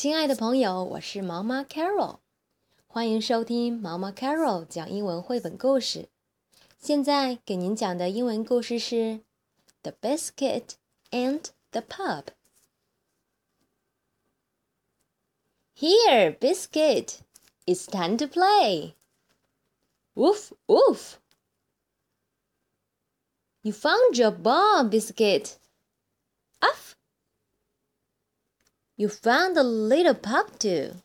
[0.00, 2.20] 亲爱的朋友，我是毛妈 Carol，
[2.86, 6.08] 欢迎收听毛妈 Carol 讲英文绘本故事。
[6.78, 8.94] 现在给您讲的英文故事是
[9.82, 10.64] 《The Biscuit
[11.10, 12.24] and the Pup》。
[15.76, 17.18] Here, Biscuit,
[17.66, 18.94] it's time to play.
[20.14, 21.16] Woof, woof.
[23.60, 25.56] You found your ball, Biscuit.
[29.00, 30.96] You found the little pup too.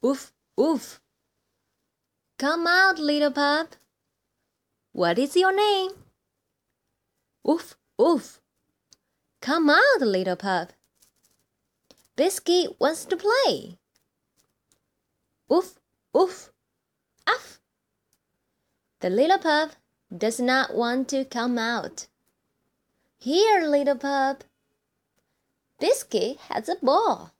[0.00, 1.00] Woof, woof.
[2.36, 3.76] Come out, little pup.
[4.90, 5.92] What is your name?
[7.44, 8.40] Woof, woof.
[9.40, 10.72] Come out, little pup.
[12.16, 13.78] Biscuit wants to play.
[15.48, 15.78] Woof,
[16.12, 16.50] woof.
[17.24, 17.60] Uff.
[18.98, 19.76] The little pup
[20.10, 22.08] does not want to come out.
[23.20, 24.42] Here, little pup.
[25.82, 27.32] Biscuit has a ball.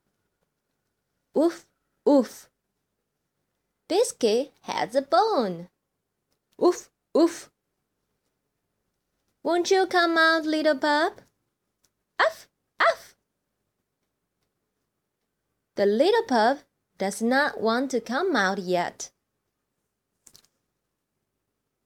[1.33, 1.65] Woof,
[2.05, 2.51] woof.
[3.87, 5.69] Biscuit has a bone.
[6.59, 7.53] Woof, woof.
[9.45, 11.21] Won't you come out, little pup?
[12.19, 12.49] Uff,
[12.81, 13.15] uff.
[15.77, 16.65] The little pup
[16.99, 19.13] does not want to come out yet.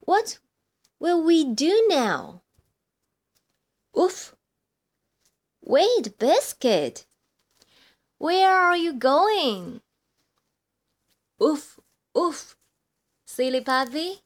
[0.01, 0.39] What
[0.99, 2.41] will we do now?
[3.95, 4.36] Oof.
[5.69, 7.07] Wait, Biscuit.
[8.19, 9.81] Where are you going?
[11.43, 11.81] Oof,
[12.17, 12.57] oof.
[13.27, 14.21] Silly puppy.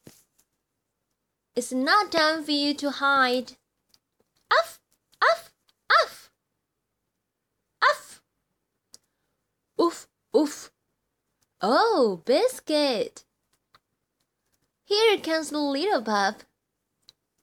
[1.55, 3.53] It's not time for you to hide.
[4.53, 4.79] Uff,
[5.19, 5.51] uff,
[5.89, 6.29] uff.
[7.81, 8.21] Uff.
[9.81, 10.71] Oof, oof.
[11.59, 13.25] Oh, Biscuit.
[14.85, 16.43] Here comes the little pup.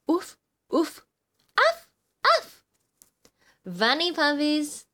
[0.09, 0.37] Oof,
[0.73, 1.05] oof.
[3.69, 4.87] Funny puppies.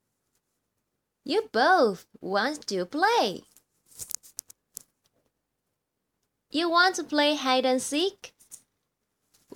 [1.24, 3.42] You both want to play.
[6.50, 8.34] You want to play hide and seek?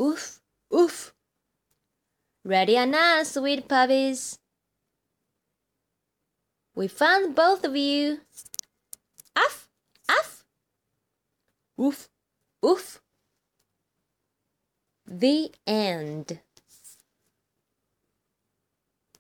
[0.00, 0.40] Oof,
[0.72, 1.14] oof.
[2.44, 4.38] Ready or not, sweet puppies?
[6.76, 8.20] We found both of you.
[9.34, 9.68] Uff,
[10.08, 10.44] uff.
[11.80, 12.08] Oof,
[12.64, 13.02] oof.
[15.06, 16.40] The end.